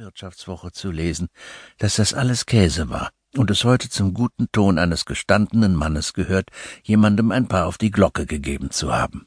[0.00, 1.28] Wirtschaftswoche zu lesen,
[1.76, 6.48] dass das alles Käse war und es heute zum guten Ton eines gestandenen Mannes gehört,
[6.82, 9.26] jemandem ein paar auf die Glocke gegeben zu haben.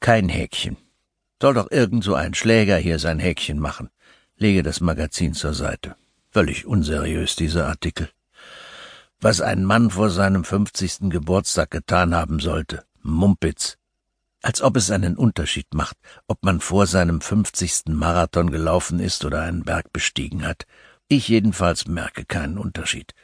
[0.00, 0.78] Kein Häkchen.
[1.40, 3.88] Soll doch irgend so ein Schläger hier sein Häkchen machen.
[4.36, 5.94] Lege das Magazin zur Seite.
[6.32, 8.10] Völlig unseriös, dieser Artikel.
[9.20, 12.84] Was ein Mann vor seinem fünfzigsten Geburtstag getan haben sollte.
[13.00, 13.78] Mumpitz.
[14.40, 15.96] Als ob es einen Unterschied macht,
[16.28, 20.64] ob man vor seinem fünfzigsten Marathon gelaufen ist oder einen Berg bestiegen hat.
[21.08, 23.14] Ich jedenfalls merke keinen Unterschied.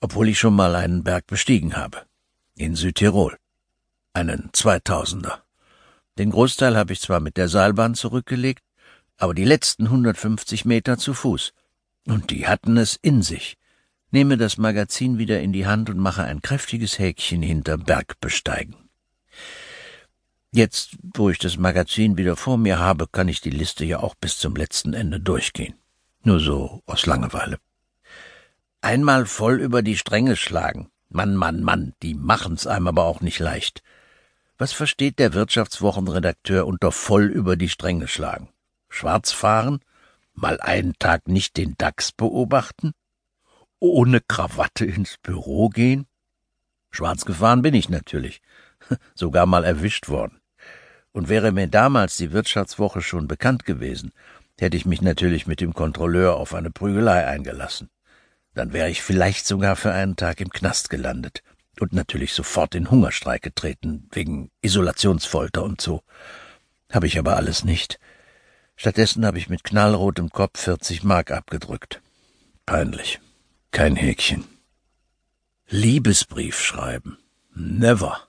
[0.00, 2.02] Obwohl ich schon mal einen Berg bestiegen habe.
[2.54, 3.36] In Südtirol.
[4.14, 5.42] Einen Zweitausender.
[6.16, 8.64] Den Großteil habe ich zwar mit der Seilbahn zurückgelegt,
[9.18, 11.52] aber die letzten 150 Meter zu Fuß.
[12.06, 13.58] Und die hatten es in sich.
[14.10, 18.76] Nehme das Magazin wieder in die Hand und mache ein kräftiges Häkchen hinter Bergbesteigen.
[20.58, 24.16] Jetzt, wo ich das Magazin wieder vor mir habe, kann ich die Liste ja auch
[24.16, 25.74] bis zum letzten Ende durchgehen.
[26.24, 27.60] Nur so aus Langeweile.
[28.80, 30.90] Einmal voll über die Stränge schlagen.
[31.10, 33.84] Mann, Mann, Mann, die machen's einem aber auch nicht leicht.
[34.56, 38.48] Was versteht der Wirtschaftswochenredakteur unter voll über die Stränge schlagen?
[38.88, 39.78] Schwarz fahren?
[40.32, 42.94] Mal einen Tag nicht den DAX beobachten?
[43.78, 46.08] Ohne Krawatte ins Büro gehen?
[46.90, 48.42] Schwarz gefahren bin ich natürlich,
[49.14, 50.37] sogar mal erwischt worden.
[51.12, 54.12] Und wäre mir damals die Wirtschaftswoche schon bekannt gewesen,
[54.58, 57.88] hätte ich mich natürlich mit dem Kontrolleur auf eine Prügelei eingelassen.
[58.54, 61.42] Dann wäre ich vielleicht sogar für einen Tag im Knast gelandet
[61.80, 66.02] und natürlich sofort in Hungerstreik getreten, wegen Isolationsfolter und so.
[66.92, 67.98] Habe ich aber alles nicht.
[68.76, 72.00] Stattdessen habe ich mit knallrotem Kopf 40 Mark abgedrückt.
[72.66, 73.20] Peinlich.
[73.70, 74.44] Kein Häkchen.
[75.68, 77.18] Liebesbrief schreiben.
[77.54, 78.27] Never.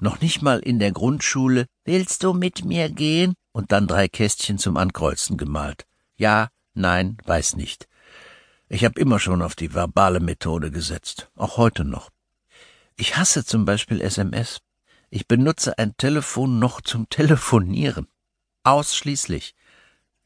[0.00, 1.66] Noch nicht mal in der Grundschule.
[1.84, 3.34] Willst du mit mir gehen?
[3.52, 5.84] Und dann drei Kästchen zum Ankreuzen gemalt.
[6.16, 7.86] Ja, nein, weiß nicht.
[8.68, 12.08] Ich habe immer schon auf die verbale Methode gesetzt, auch heute noch.
[12.96, 14.60] Ich hasse zum Beispiel SMS.
[15.10, 18.06] Ich benutze ein Telefon noch zum Telefonieren.
[18.62, 19.54] Ausschließlich.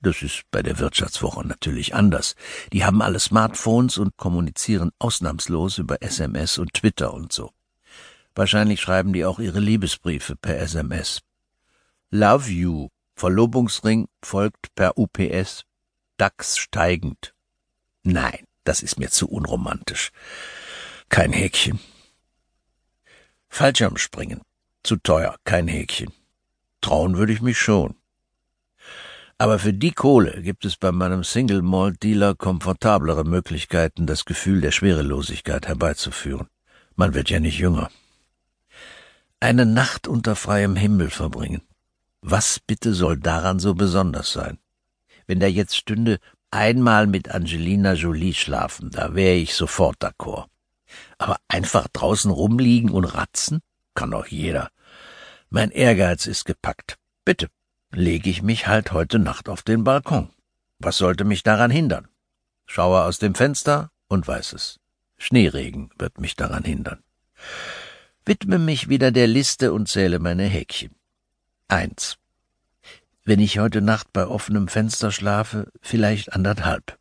[0.00, 2.34] Das ist bei der Wirtschaftswoche natürlich anders.
[2.72, 7.50] Die haben alle Smartphones und kommunizieren ausnahmslos über SMS und Twitter und so.
[8.34, 11.20] Wahrscheinlich schreiben die auch ihre Liebesbriefe per SMS.
[12.10, 12.88] Love you.
[13.16, 15.64] Verlobungsring folgt per UPS.
[16.16, 17.34] DAX steigend.
[18.02, 20.10] Nein, das ist mir zu unromantisch.
[21.08, 21.80] Kein Häkchen.
[23.48, 24.42] Fallschirmspringen.
[24.82, 26.12] Zu teuer, kein Häkchen.
[26.80, 27.94] Trauen würde ich mich schon.
[29.38, 34.60] Aber für die Kohle gibt es bei meinem Single Malt Dealer komfortablere Möglichkeiten, das Gefühl
[34.60, 36.48] der Schwerelosigkeit herbeizuführen.
[36.94, 37.90] Man wird ja nicht jünger.
[39.44, 41.60] Eine Nacht unter freiem Himmel verbringen.
[42.22, 44.56] Was bitte soll daran so besonders sein?
[45.26, 46.18] Wenn da jetzt stünde,
[46.50, 50.46] einmal mit Angelina Jolie schlafen, da wäre ich sofort d'accord.
[51.18, 53.60] Aber einfach draußen rumliegen und ratzen?
[53.94, 54.70] Kann doch jeder.
[55.50, 56.96] Mein Ehrgeiz ist gepackt.
[57.26, 57.48] Bitte,
[57.92, 60.30] lege ich mich halt heute Nacht auf den Balkon.
[60.78, 62.08] Was sollte mich daran hindern?
[62.64, 64.80] Schaue aus dem Fenster und weiß es.
[65.18, 67.02] Schneeregen wird mich daran hindern.
[68.26, 70.94] Widme mich wieder der Liste und zähle meine Häkchen.
[71.68, 72.16] Eins.
[73.22, 76.98] Wenn ich heute Nacht bei offenem Fenster schlafe, vielleicht anderthalb.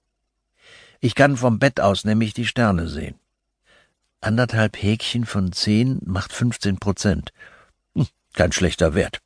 [1.00, 3.16] Ich kann vom Bett aus nämlich die Sterne sehen.
[4.20, 7.32] Anderthalb Häkchen von zehn macht fünfzehn Prozent.
[7.96, 9.22] Hm, kein schlechter Wert.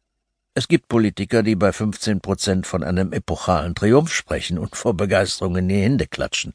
[0.54, 5.56] Es gibt Politiker, die bei 15 Prozent von einem epochalen Triumph sprechen und vor Begeisterung
[5.58, 6.54] in die Hände klatschen.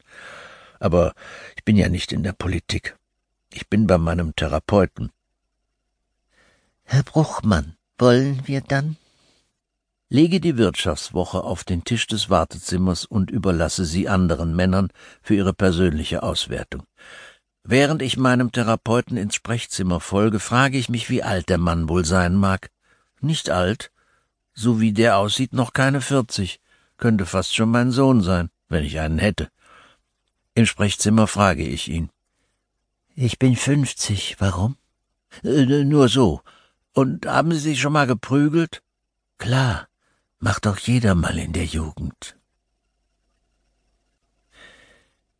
[0.79, 1.13] Aber
[1.55, 2.97] ich bin ja nicht in der Politik.
[3.53, 5.11] Ich bin bei meinem Therapeuten.
[6.85, 8.97] Herr Bruchmann, wollen wir dann?
[10.09, 14.89] Lege die Wirtschaftswoche auf den Tisch des Wartezimmers und überlasse sie anderen Männern
[15.21, 16.83] für ihre persönliche Auswertung.
[17.63, 22.05] Während ich meinem Therapeuten ins Sprechzimmer folge, frage ich mich, wie alt der Mann wohl
[22.05, 22.69] sein mag.
[23.21, 23.91] Nicht alt,
[24.53, 26.59] so wie der aussieht, noch keine vierzig.
[26.97, 29.49] Könnte fast schon mein Sohn sein, wenn ich einen hätte.
[30.53, 32.09] Im Sprechzimmer frage ich ihn.
[33.15, 34.35] Ich bin fünfzig.
[34.39, 34.75] Warum?
[35.43, 36.41] Äh, nur so.
[36.93, 38.81] Und haben Sie sich schon mal geprügelt?
[39.37, 39.87] Klar.
[40.39, 42.37] Macht doch jeder mal in der Jugend.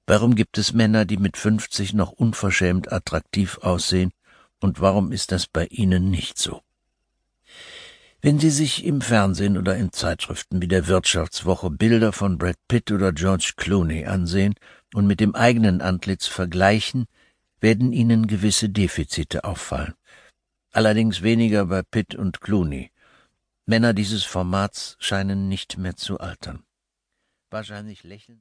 [0.08, 4.12] Warum gibt es Männer, die mit fünfzig noch unverschämt attraktiv aussehen,
[4.60, 6.62] und warum ist das bei Ihnen nicht so?
[8.22, 12.92] Wenn Sie sich im Fernsehen oder in Zeitschriften wie der Wirtschaftswoche Bilder von Brad Pitt
[12.92, 14.56] oder George Clooney ansehen
[14.94, 17.08] und mit dem eigenen Antlitz vergleichen,
[17.60, 19.96] werden Ihnen gewisse Defizite auffallen.
[20.76, 22.92] Allerdings weniger bei Pitt und Clooney.
[23.68, 26.64] Männer dieses Formats scheinen nicht mehr zu altern.
[27.52, 28.32] Wahrscheinlich lächeln